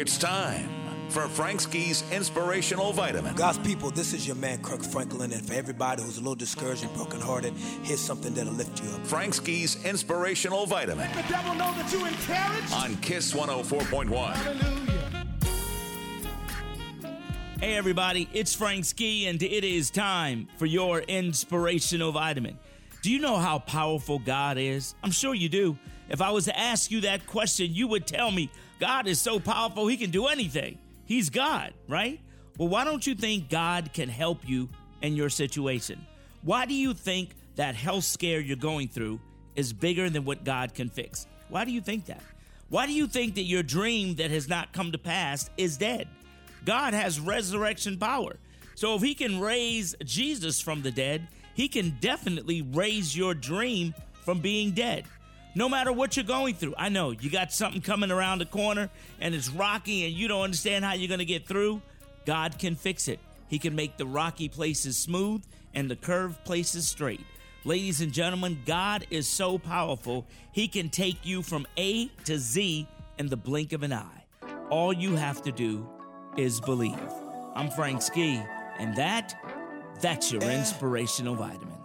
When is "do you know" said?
23.00-23.36